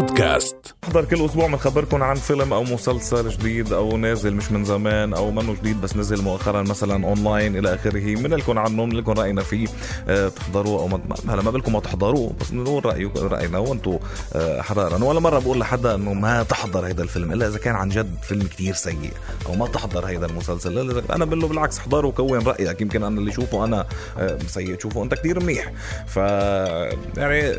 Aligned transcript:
بودكاست. 0.00 0.56
نحضر 0.84 1.04
كل 1.04 1.24
أسبوع 1.24 1.46
بنخبركم 1.46 2.02
عن 2.02 2.14
فيلم 2.14 2.52
أو 2.52 2.62
مسلسل 2.62 3.28
جديد 3.28 3.72
أو 3.72 3.96
نازل 3.96 4.34
مش 4.34 4.52
من 4.52 4.64
زمان 4.64 5.14
أو 5.14 5.30
منه 5.30 5.54
جديد 5.54 5.80
بس 5.80 5.96
نزل 5.96 6.22
مؤخرا 6.22 6.62
مثلا 6.62 7.06
أونلاين 7.06 7.56
إلى 7.56 7.74
آخره. 7.74 8.14
بنقول 8.14 8.58
عنه 8.58 8.68
بنقول 8.68 8.98
لكم 8.98 9.12
رأينا 9.12 9.42
فيه. 9.42 9.68
أه 10.08 10.28
تحضروه 10.28 10.80
أو 10.80 10.88
ما 10.88 11.00
هلا 11.28 11.42
ما 11.42 11.50
بقول 11.50 11.72
ما 11.72 11.80
تحضروه 11.80 12.32
بس 12.40 12.50
بنقول 12.50 12.86
رايك 12.86 13.16
رأينا 13.16 13.58
وأنتم 13.58 13.98
أه 14.34 14.60
احرارا 14.60 15.04
ولا 15.04 15.20
مرة 15.20 15.38
بقول 15.38 15.60
لحدا 15.60 15.94
إنه 15.94 16.14
ما 16.14 16.42
تحضر 16.42 16.86
هذا 16.86 17.02
الفيلم 17.02 17.32
إلا 17.32 17.46
إذا 17.48 17.58
كان 17.58 17.74
عن 17.74 17.88
جد 17.88 18.14
فيلم 18.22 18.42
كتير 18.42 18.74
سيء 18.74 19.12
أو 19.46 19.54
ما 19.54 19.66
تحضر 19.66 20.06
هذا 20.06 20.26
المسلسل. 20.26 20.74
لا 20.74 21.14
أنا 21.14 21.24
بقول 21.24 21.40
له 21.40 21.48
بالعكس 21.48 21.78
احضره 21.78 22.06
وكون 22.06 22.38
رأيك. 22.38 22.80
يمكن 22.80 23.02
أنا 23.02 23.20
اللي 23.20 23.32
شوفه 23.32 23.64
أنا 23.64 23.86
أه 24.18 24.38
سيء. 24.46 24.74
تشوفه 24.74 25.02
أنت 25.02 25.14
كتير 25.14 25.40
منيح. 25.40 25.72
ف 26.06 26.16
يعني 26.16 27.54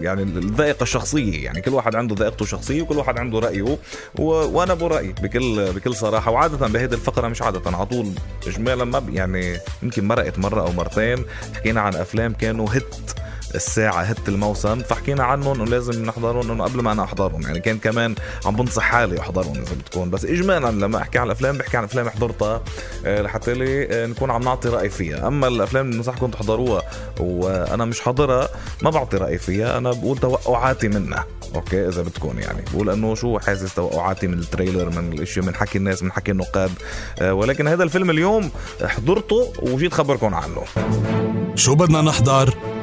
يعني 0.00 0.22
الذائقة 0.22 0.82
الشخصية 0.82 1.15
يعني 1.18 1.60
كل 1.60 1.74
واحد 1.74 1.94
عنده 1.96 2.14
ذائقته 2.14 2.42
الشخصية 2.42 2.82
وكل 2.82 2.96
واحد 2.98 3.18
عنده 3.18 3.38
رأيه 3.38 3.62
و... 3.62 3.78
وأنا 4.18 4.74
برايي 4.74 5.12
بكل 5.22 5.72
بكل 5.72 5.94
صراحة 5.94 6.30
وعادة 6.30 6.66
بهيدي 6.66 6.94
الفقرة 6.94 7.28
مش 7.28 7.42
عادة 7.42 7.76
على 7.76 7.86
طول 7.86 8.12
اجمالا 8.46 8.84
ما. 8.84 9.02
يعني 9.12 9.58
يمكن 9.82 10.08
مرقت 10.08 10.38
مرة 10.38 10.60
أو 10.60 10.72
مرتين 10.72 11.24
حكينا 11.54 11.80
عن 11.80 11.94
أفلام 11.94 12.32
كانوا 12.32 12.68
هت 12.72 13.10
الساعة 13.54 14.02
هت 14.02 14.28
الموسم. 14.28 14.78
فحكينا 14.78 15.24
عنهم 15.24 15.60
ولازم 15.60 16.04
نحضرهم 16.04 16.50
انه 16.50 16.64
قبل 16.64 16.80
ما 16.82 16.92
أنا 16.92 17.04
أحضرهم. 17.04 17.42
يعني 17.42 17.60
كان 17.60 17.78
كمان 17.78 18.14
عم 18.44 18.56
بنصح 18.56 18.82
حالي 18.82 19.20
أحضرهم 19.20 19.52
إذا 19.52 19.74
بتكون. 19.74 20.10
بس 20.10 20.24
اجمالا 20.24 20.70
لما 20.70 20.98
أحكي 20.98 21.18
عن 21.18 21.26
الأفلام 21.26 21.58
بحكي 21.58 21.76
عن 21.76 21.84
افلام 21.84 22.08
حضرتها 22.08 22.62
آه، 23.06 23.22
لحتى 23.22 23.54
لي 23.54 23.84
آه، 23.90 24.06
نكون 24.06 24.30
عم 24.30 24.42
نعطي 24.42 24.68
رأي 24.68 24.90
فيها. 24.90 25.28
أما 25.28 25.48
الأفلام 25.48 25.86
اللي 25.86 25.96
بنصحكم 25.96 26.30
تحضروها 26.30 26.82
وأنا 27.20 27.84
مش 27.84 28.00
حاضرها 28.00 28.48
ما 28.82 28.90
بعطي 28.90 29.16
رأي 29.16 29.38
فيها. 29.38 29.78
أنا 29.78 29.90
بقول 29.90 30.18
توقعاتي 30.18 30.88
منها. 30.88 31.26
okay؟ 31.54 31.88
إذا 31.88 32.02
بتكون 32.02 32.38
يعني. 32.38 32.64
بقول 32.72 32.90
إنه 32.90 33.14
شو 33.14 33.38
حاسس 33.38 33.74
توقعاتي 33.74 34.26
من 34.26 34.38
ال 34.38 34.44
trailer 34.44 34.90
من 34.90 35.12
الاشياء 35.12 35.44
من 35.44 35.54
حكي 35.54 35.78
الناس 35.78 36.02
من 36.02 36.12
حكي 36.12 36.30
النقاد. 36.30 36.70
آه، 37.18 37.34
ولكن 37.34 37.68
هذا 37.68 37.82
الفيلم 37.82 38.10
اليوم 38.10 38.50
حضرته 38.84 39.52
وجيت 39.62 39.94
خبركم 39.94 40.34
عنه. 40.34 40.62
شو 41.54 41.74
بدنا 41.74 42.02
نحضر؟ 42.02 42.75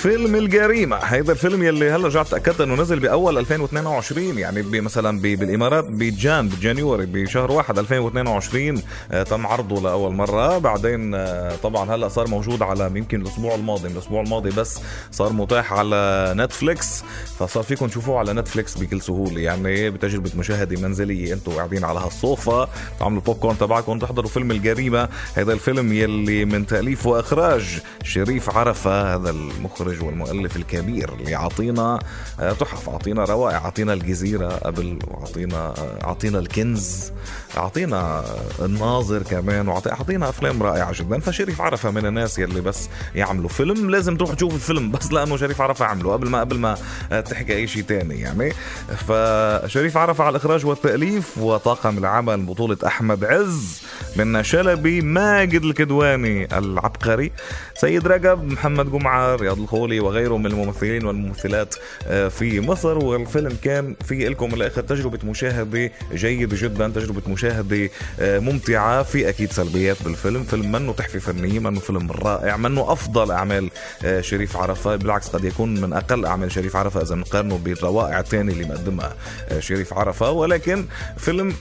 فيلم 0.00 0.34
الجريمة. 0.36 0.96
هيدا 0.96 1.32
الفيلم 1.32 1.62
يلي 1.62 1.90
هلا 1.90 2.06
رجعت 2.06 2.28
تأكدت 2.28 2.60
إنه 2.60 2.74
نزل 2.74 3.00
بأول 3.00 3.38
2022 3.38 4.38
يعني 4.38 4.62
مثلا 4.62 5.20
بالإمارات 5.20 5.84
ب 5.84 6.00
Jan 6.00 6.48
ب 6.48 6.55
January 6.55 7.06
بشهر 7.06 7.52
واحد 7.52 7.78
2022 7.78 8.82
آه 9.12 9.22
تم 9.22 9.46
عرضه 9.46 9.80
لأول 9.82 10.14
مرة. 10.14 10.58
بعدين 10.58 11.14
آه 11.14 11.56
طبعا 11.62 11.94
هلا 11.94 12.08
صار 12.08 12.28
موجود 12.28 12.62
على 12.62 12.90
يمكن 12.94 13.20
الأسبوع 13.20 13.54
الماضي 13.54 13.88
من 13.88 13.94
الأسبوع 13.94 14.22
الماضي 14.22 14.50
بس 14.50 14.80
صار 15.10 15.32
متاح 15.32 15.72
على 15.72 16.34
نتفليكس. 16.36 17.02
فصار 17.38 17.62
فيكم 17.62 17.86
تشوفوه 17.86 18.18
على 18.18 18.32
نتفليكس 18.32 18.78
بكل 18.78 19.00
سهولة 19.00 19.40
يعني 19.40 19.90
بتجربة 19.90 20.30
مشاهدة 20.36 20.80
منزلية 20.80 21.32
أنتم 21.34 21.52
قاعدين 21.52 21.84
على 21.84 22.00
هالصوفة 22.00 22.68
تعملوا 23.00 23.18
البوب 23.18 23.36
كورن 23.36 23.58
تبعكم 23.58 23.98
تحضروا 23.98 24.30
فيلم 24.30 24.50
الجريمة. 24.50 25.08
هذا 25.34 25.52
الفيلم 25.52 25.92
يلي 25.92 26.44
من 26.44 26.66
تأليف 26.66 27.06
وإخراج 27.06 27.78
شريف 28.04 28.56
عرفة 28.56 29.14
هذا 29.14 29.30
المخرج 29.30 29.89
المخرج 29.90 30.06
والمؤلف 30.06 30.56
الكبير 30.56 31.12
اللي 31.12 31.34
عطينا 31.34 31.98
آه، 32.40 32.52
تحف. 32.52 32.88
عطينا 32.88 33.24
روائع 33.24 33.66
عطينا 33.66 33.92
الجزيرة 33.92 34.48
قبل 34.48 34.98
وعطينا 35.08 35.74
عطينا 36.02 36.38
الكنز 36.38 37.12
عطينا 37.56 38.24
الناظر 38.60 39.22
كمان 39.22 39.68
وعطينا 39.68 40.28
أفلام 40.28 40.62
رائعة 40.62 40.92
جدا. 40.92 41.20
فشريف 41.20 41.60
عرفة 41.60 41.90
من 41.90 42.06
الناس 42.06 42.38
يلي 42.38 42.60
بس 42.60 42.88
يعملوا 43.14 43.48
فيلم. 43.48 43.90
لازم 43.90 44.16
تروح 44.16 44.34
تشوف 44.34 44.54
الفيلم 44.54 44.90
بس 44.90 45.12
لأنه 45.12 45.36
شريف 45.36 45.60
عرفة 45.60 45.84
عمله 45.84 46.12
قبل 46.12 46.28
ما 46.28 46.40
قبل 46.40 46.58
ما 46.58 46.74
تحكي 47.20 47.54
أي 47.56 47.66
شيء 47.66 47.82
تاني 47.82 48.20
يعني. 48.20 48.52
فشريف 48.96 49.96
عرفة 49.96 50.24
على 50.24 50.30
الإخراج 50.30 50.66
والتأليف 50.66 51.38
وطاقم 51.38 51.98
العمل 51.98 52.42
بطولة 52.46 52.76
أحمد 52.86 53.24
عز 53.24 53.82
من 54.16 54.42
شلبي 54.42 55.00
ماجد 55.00 55.62
الكدواني 55.64 56.58
العبقري 56.58 57.32
سيد 57.74 58.06
رجب 58.06 58.44
محمد 58.44 58.90
جمعة 58.92 59.34
رياض 59.36 59.58
الخولي 59.80 60.00
وغيره 60.00 60.36
من 60.36 60.46
الممثلين 60.46 61.04
والممثلات 61.06 61.74
آه، 62.06 62.28
في 62.28 62.60
مصر. 62.60 62.98
والفيلم 62.98 63.56
كان 63.62 63.96
في 64.04 64.28
لكم 64.28 64.54
الآخر 64.54 64.82
تجربة 64.82 65.18
مشاهدة 65.24 65.90
جيدة 66.14 66.56
جدا 66.60 66.88
تجربة 66.88 67.22
مشاهدة 67.28 67.90
آه، 68.20 68.38
ممتعة 68.38 69.02
في 69.02 69.28
أكيد 69.28 69.52
سلبيات 69.52 70.02
بالفيلم. 70.02 70.44
فيلم 70.44 70.72
منه 70.72 70.92
تحفة 70.92 71.18
فنية 71.18 71.58
منه 71.58 71.80
فيلم 71.80 72.10
رائع 72.10 72.56
منه 72.56 72.92
أفضل 72.92 73.30
أعمال 73.30 73.70
آه، 74.04 74.20
شريف 74.20 74.56
عرفة. 74.56 74.96
بالعكس 74.96 75.28
قد 75.28 75.44
يكون 75.44 75.80
من 75.80 75.92
أقل 75.92 76.24
أعمال 76.24 76.52
شريف 76.52 76.76
عرفة 76.76 77.02
إذا 77.02 77.14
نقارنه 77.14 77.58
بالروائع 77.58 78.20
الثانية 78.20 78.52
اللي 78.52 78.64
مقدمها 78.64 79.14
شريف 79.58 79.94
عرفة. 79.94 80.30
ولكن 80.30 80.84
فيلم 81.16 81.54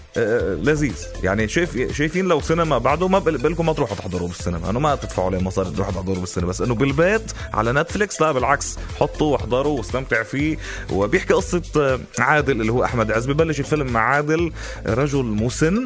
لذيذ. 0.63 0.97
يعني 1.23 1.47
شايف 1.47 1.91
شايفين 1.97 2.25
لو 2.25 2.41
سينما 2.41 2.77
بعده 2.77 3.07
ما 3.07 3.19
بقول 3.19 3.51
لكم 3.51 3.65
ما 3.65 3.73
تروحوا 3.73 3.95
تحضروا 3.95 4.27
بالسينما. 4.27 4.69
انه 4.69 4.79
ما 4.79 4.95
تدفعوا 4.95 5.27
عليه 5.27 5.39
مصاري 5.39 5.69
تروحوا 5.69 5.93
تحضروا 5.93 6.19
بالسينما. 6.19 6.49
بس 6.49 6.61
إنه 6.61 6.75
بالبيت 6.75 7.31
على 7.53 7.73
نتفليكس 8.09 8.21
لا 8.21 8.31
بالعكس 8.31 8.77
حطوا 8.99 9.33
واحضروا 9.33 9.77
واستمتع 9.77 10.23
فيه. 10.23 10.57
وبيحكي 10.91 11.33
قصة 11.33 11.61
آه، 11.77 11.99
عادل 12.19 12.61
اللي 12.61 12.71
هو 12.71 12.83
أحمد 12.83 13.11
عز. 13.11 13.25
ببلش 13.25 13.59
الفيلم 13.59 13.87
مع 13.87 13.99
عادل 13.99 14.51
رجل 14.85 15.23
مسن 15.23 15.85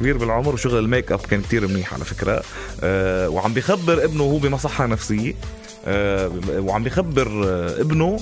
كبير 0.00 0.16
بالعمر 0.16 0.54
وشغل 0.54 0.78
الميك 0.78 1.12
أب 1.12 1.20
كان 1.20 1.42
كتير 1.42 1.66
منيح 1.66 1.94
على 1.94 2.04
فكرة. 2.04 2.42
أه 2.82 3.28
وعم 3.28 3.52
بيخبر 3.52 4.04
ابنه 4.04 4.22
هو 4.24 4.38
بمصحة 4.38 4.86
نفسية. 4.86 5.34
وعم 6.58 6.82
بيخبر 6.82 7.44
آه، 7.46 7.80
ابنه 7.80 8.18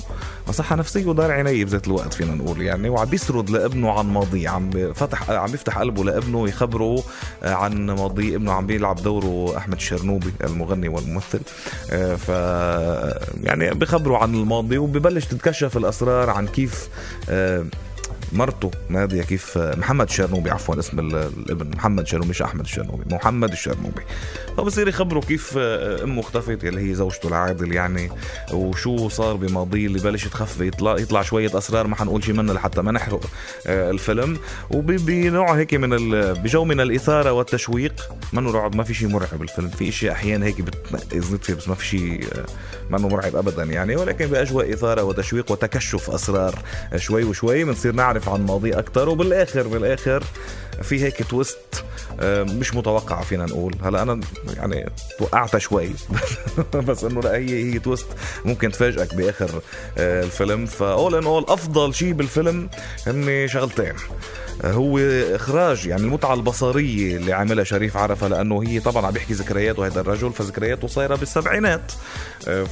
مصحة 0.47 0.75
نفسية 0.75 1.05
ودار 1.05 1.31
عيني 1.31 1.65
بذات 1.65 1.87
الوقت 1.87 2.13
فينا 2.13 2.35
نقول 2.35 2.61
يعني 2.61 2.89
وعم 2.89 3.05
بيسرد 3.05 3.49
لابنه 3.49 3.91
عن 3.91 4.05
ماضيه 4.05 4.49
عم 4.49 4.93
فتح 4.93 5.29
عم 5.29 5.51
بيفتح 5.51 5.77
قلبه 5.77 6.03
لابنه 6.03 6.47
يخبره 6.47 7.03
آه، 7.43 7.53
عن 7.53 7.85
ماضيه 7.85 8.35
ابنه 8.35 8.51
عم 8.51 8.65
بيلعب 8.65 8.95
دوره 8.95 9.57
أحمد 9.57 9.75
الشرنوبي 9.75 10.33
المغني 10.43 10.87
والممثل. 10.87 11.41
آه، 11.91 12.15
ف 12.15 12.29
يعني 13.43 13.69
بخبره 13.69 14.17
عن 14.17 14.35
الماضي 14.35 14.77
وببلش 14.77 15.25
تتكشف 15.25 15.77
الأسرار 15.77 16.29
عن 16.29 16.47
كيف 16.47 16.89
آه، 17.29 17.65
مرته 18.33 18.71
نادية 18.89 19.23
كيف 19.23 19.57
محمد 19.57 20.07
الشرنوبي 20.07 20.49
عفوا 20.51 20.79
اسم 20.79 20.99
الابن 20.99 21.75
محمد 21.75 21.99
الشرنوبي 21.99 22.29
مش 22.29 22.41
أحمد 22.41 22.61
الشرنوبي 22.61 23.15
محمد 23.15 23.51
الشرنوبي 23.51 24.01
فبصير 24.57 24.87
يخبروا 24.87 25.21
كيف 25.21 25.57
أمه 25.57 26.19
اختفت 26.19 26.63
اللي 26.63 26.89
هي 26.89 26.95
زوجته 26.95 27.27
العادل 27.27 27.73
يعني 27.73 28.09
وشو 28.53 29.09
صار 29.09 29.35
بماضيه 29.35 29.87
اللي 29.87 29.99
بلش 29.99 30.27
تخفي 30.27 30.67
يطلع 30.67 30.97
يطلع 30.99 31.21
شوية 31.21 31.57
أسرار 31.57 31.87
ما 31.87 31.95
حنقول 31.95 32.23
شيء 32.23 32.33
منها 32.33 32.53
لحتى 32.53 32.81
ما 32.81 32.91
نحرق 32.91 33.25
آه، 33.67 33.91
الفيلم. 33.91 34.37
وبنوع 34.71 35.57
هيك 35.57 35.73
من 35.73 35.89
بجو 36.33 36.63
من 36.65 36.79
الإثارة 36.81 37.31
والتشويق 37.31 38.09
منه 38.33 38.51
رعب 38.51 38.75
ما 38.75 38.83
في 38.83 38.93
شيء 38.93 39.07
مرعب 39.07 39.41
الفيلم. 39.41 39.69
في 39.69 39.89
إشياء 39.89 40.13
أحيانا 40.13 40.45
هيك 40.45 40.61
بتنقذ 40.61 41.37
فيه 41.37 41.53
بس 41.53 41.67
ما 41.67 41.75
في 41.75 41.85
شيء 41.85 42.25
آه، 42.33 42.45
منه 42.89 43.07
مرعب 43.07 43.35
ابدا 43.35 43.63
يعني. 43.63 43.95
ولكن 43.95 44.25
بأجواء 44.25 44.73
إثارة 44.73 45.03
وتشويق 45.03 45.51
وتكشف 45.51 46.09
أسرار 46.09 46.59
شوي 46.95 47.23
وشوي. 47.23 47.63
بنصير 47.63 47.91
نعرف 47.95 48.14
نعرف 48.15 48.29
عن 48.29 48.45
ماضي 48.45 48.73
أكثر 48.73 49.09
وبالآخر 49.09 49.67
بالآخر 49.67 50.23
في 50.81 51.03
هيك 51.03 51.29
تويست 51.29 51.83
مش 52.23 52.75
متوقعة 52.75 53.23
فينا 53.23 53.45
نقول. 53.45 53.75
هلا 53.83 54.01
أنا 54.01 54.19
يعني 54.57 54.89
توقعتها 55.19 55.59
شوي. 55.59 55.89
بس 56.87 57.03
إنه 57.03 57.21
لا 57.21 57.35
هي 57.35 57.73
هي 57.73 57.79
تويست 57.79 58.07
ممكن 58.45 58.71
تفاجئك 58.71 59.15
بآخر 59.15 59.61
آه، 59.97 60.23
الفيلم. 60.23 60.65
فأول 60.65 61.15
إن 61.15 61.23
أول 61.23 61.45
أفضل 61.47 61.93
شيء 61.93 62.13
بالفيلم 62.13 62.69
هن 63.07 63.47
شغلتين. 63.47 63.93
هو 64.65 64.99
إخراج 65.35 65.85
يعني 65.85 66.01
المتعة 66.01 66.33
البصرية 66.33 67.17
اللي 67.17 67.33
عاملها 67.33 67.63
شريف 67.63 67.97
عرفة 67.97 68.27
لأنه 68.27 68.63
هي 68.63 68.79
طبعا 68.79 69.05
عم 69.05 69.13
بيحكي 69.13 69.33
ذكرياته 69.33 69.85
هذا 69.85 70.01
الرجل. 70.01 70.31
فذكرياته 70.31 70.87
صايرة 70.87 71.15
بالسبعينات. 71.15 71.91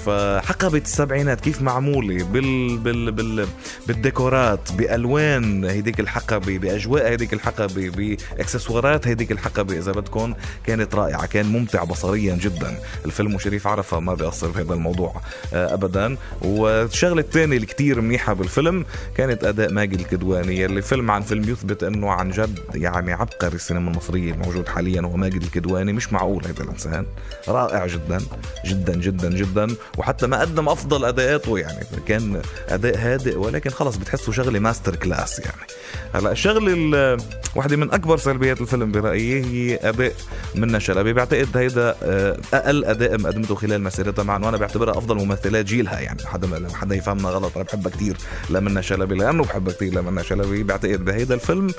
فحقبة 0.06 0.78
السبعينات 0.78 1.42
كيف 1.42 1.62
معمولة؟ 1.62 2.24
بال 2.24 2.78
بال 2.78 3.12
بال 3.12 3.48
بالديكورات 3.88 4.72
بألوان 4.72 5.66
هيديك 5.66 6.00
الحقبة 6.00 6.58
بأجواء 6.58 7.08
هيديك 7.08 7.34
الحقبة 7.34 7.90
بأكسسوارات 7.90 9.08
هيديك 9.08 9.32
الحقبه 9.34 9.78
إذا 9.78 9.92
بدكم 9.92 10.34
كانت 10.68 10.96
رائعة 10.96 11.26
كان 11.26 11.46
ممتع 11.46 11.84
بصريا 11.84 12.36
جدا. 12.36 12.80
الفيلم 13.06 13.36
وشريف 13.36 13.68
عرفه 13.68 14.00
ما 14.00 14.14
بيقصر 14.14 14.48
بهذا 14.48 14.74
الموضوع 14.74 15.22
آه، 15.54 15.74
ابدا. 15.74 16.18
والشغلة 16.42 17.22
الثانية 17.22 17.56
اللي 17.56 17.68
كثير 17.68 18.02
منيحة 18.02 18.34
بالفيلم 18.34 18.86
كانت 19.18 19.44
أداء 19.44 19.72
ماجد 19.72 20.00
الكدواني 20.00 20.66
اللي 20.66 20.82
فيلم 20.82 21.12
عن 21.12 21.22
فيلم 21.22 21.50
يثبت 21.50 21.84
أنه 21.84 22.12
عن 22.12 22.32
جد 22.32 22.60
يعني 22.76 23.14
عبقري 23.14 23.56
السينما 23.56 23.92
المصرية 23.92 24.32
الموجود 24.32 24.68
حاليا 24.68 25.02
هو 25.02 25.18
ماجد 25.18 25.44
الكدواني. 25.44 25.94
مش 25.94 26.14
معقول 26.14 26.46
هذا 26.46 26.64
الإنسان. 26.64 27.06
رائع 27.48 27.88
جدا 27.88 28.22
جدا 28.66 28.96
جدا 28.96 29.30
جدا. 29.30 29.68
وحتى 29.98 30.28
ما 30.28 30.42
قدم 30.42 30.70
أفضل 30.70 31.06
أداءاته 31.06 31.60
يعني 31.60 31.86
كان 32.08 32.42
أداء 32.70 32.98
هادئ 32.98 33.38
ولكن 33.38 33.70
خلص 33.70 33.98
بتحسه 33.98 34.32
شغلة 34.32 34.60
masterclass 34.60 35.40
يعني. 35.40 35.68
هلا 36.14 36.32
الشغله 36.32 37.18
واحدة 37.56 37.78
من 37.78 37.94
أكبر 37.94 38.18
سلبيات 38.18 38.62
الفيلم 38.62 38.92
برأيي 38.92 39.44
هي 39.46 39.80
أداء 39.90 40.14
منى 40.56 40.80
شلبي. 40.80 41.14
بعتقد 41.14 41.58
هيدا 41.58 41.96
آه، 42.04 42.38
أقل 42.54 42.86
أداء 42.86 43.18
مقدمته 43.18 43.56
خلال 43.56 43.82
مسيرتها 43.82 44.24
مع 44.24 44.36
إنه 44.36 44.50
أنا 44.50 44.58
بعتبرها 44.58 44.98
أفضل 44.98 45.16
ممثلات 45.16 45.66
جيلها 45.66 46.00
يعني. 46.00 46.26
حدا 46.26 46.48
لما 46.48 46.74
حدا 46.74 46.96
يفهمنا 46.96 47.30
غلط. 47.30 47.52
أنا 47.56 47.66
بحبها 47.66 47.92
كثير 47.92 48.18
لمنى 48.50 48.84
شلبي 48.84 49.16
لأنه 49.16 49.44
بحبها 49.44 49.74
كثير 49.74 49.94
لمنى 49.94 50.24
شلبي. 50.24 50.64
بعتقد 50.64 51.06
بهيدا 51.06 51.36
الفيلم 51.36 51.70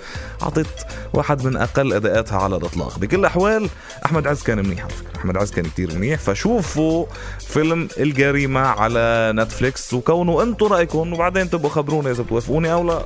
أعطت 0.43 0.87
واحد 1.14 1.44
من 1.44 1.56
أقل 1.56 1.93
أداءاتها 1.93 2.38
على 2.38 2.56
الإطلاق. 2.56 2.99
بكل 2.99 3.19
الأحوال 3.19 3.69
أحمد 4.06 4.26
عز 4.26 4.43
كان 4.43 4.58
منيح 4.58 4.84
على 4.84 4.93
فكرة. 4.93 5.20
أحمد 5.20 5.37
عز 5.37 5.50
كان 5.50 5.64
كثير 5.64 5.94
منيح. 5.94 6.20
فشوفوا 6.20 7.06
فيلم 7.40 7.88
الجريمة 7.99 8.60
على 8.60 9.32
نتفليكس 9.37 9.94
وكونوا 9.94 10.43
أنتم 10.43 10.67
رأيكم 10.67 11.12
وبعدين 11.12 11.50
تبقوا 11.50 11.70
خبرونا 11.70 12.10
إذا 12.10 12.22
بتوافقوني 12.22 12.72
أو 12.72 12.87
لا. 12.87 13.05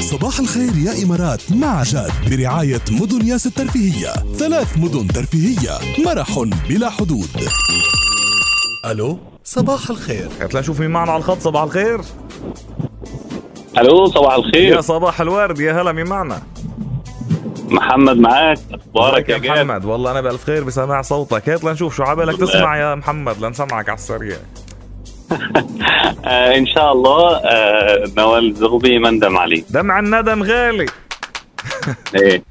صباح 0.00 0.38
الخير 0.38 0.76
يا 0.76 1.04
إمارات 1.04 1.52
مع 1.52 1.82
جاد 1.82 2.10
برعاية 2.30 2.80
مدن 2.90 3.26
ياس 3.26 3.46
الترفيهية 3.46 4.12
ثلاث 4.38 4.78
مدن 4.78 5.06
ترفيهية 5.06 5.78
مرح 6.04 6.38
بلا 6.68 6.90
حدود. 6.90 7.28
ألو 8.86 9.18
صباح 9.44 9.90
الخير. 9.90 10.28
هات 10.40 10.56
نشوف 10.56 10.80
مين 10.80 10.90
معنا 10.90 11.12
على 11.12 11.18
الخط 11.18 11.40
صباح 11.40 11.62
الخير. 11.62 12.00
ألو 13.78 14.06
صباح 14.06 14.34
الخير. 14.34 14.76
يا 14.76 14.80
صباح 14.80 15.20
الورد 15.20 15.60
يا 15.60 15.82
هلا 15.82 15.92
مين 15.92 16.06
معنا؟ 16.06 16.42
محمد 17.68 18.16
معك 18.16 18.58
أخبارك 18.72 19.28
يا 19.28 19.38
جاد؟ 19.38 19.66
محمد 19.66 19.84
والله 19.84 20.10
أنا 20.10 20.20
بألف 20.20 20.44
خير 20.44 20.64
بسماع 20.64 21.02
صوتك. 21.02 21.48
هات 21.48 21.64
لنشوف 21.64 21.96
شو 21.96 22.02
عبالك. 22.02 22.40
تسمع 22.40 22.76
يا 22.76 22.94
محمد 22.94 23.44
لنسمعك 23.44 23.88
على 23.88 23.98
السريع. 23.98 24.36
إن 26.58 26.66
شاء 26.66 26.92
الله 26.92 27.36
آه 27.36 28.10
نوال 28.16 28.54
زغبي 28.54 28.98
ما 28.98 29.10
ندم 29.10 29.36
عليه 29.36 29.64
دمع 29.70 29.98
الندم 29.98 30.42
غالي. 30.42 30.86
إيه. 32.14 32.42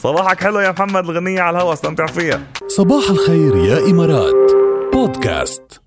صباحك 0.00 0.42
حلو 0.42 0.60
يا 0.60 0.70
محمد 0.70 1.04
الغنية 1.04 1.40
على 1.40 1.58
الهوا 1.58 1.72
استمتع 1.72 2.06
فيها. 2.06 2.40
صباح 2.68 3.10
الخير 3.10 3.56
يا 3.56 3.90
إمارات. 3.90 4.34
بودكاست. 4.92 5.80